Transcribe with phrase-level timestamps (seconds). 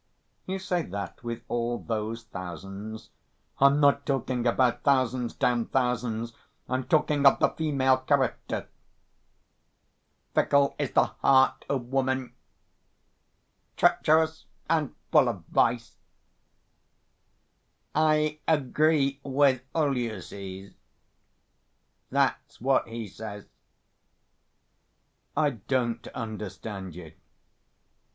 [0.47, 3.11] You say that with all those thousands!"
[3.59, 5.35] "I'm not talking about thousands.
[5.35, 6.33] Damn thousands!
[6.67, 8.67] I'm talking of the female character.
[10.33, 12.33] Fickle is the heart of woman
[13.77, 15.97] Treacherous and full of vice;
[17.93, 20.73] I agree with Ulysses.
[22.09, 23.45] That's what he says."
[25.37, 27.13] "I don't understand you!"